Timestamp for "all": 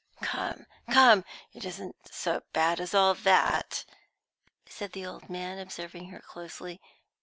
2.95-3.13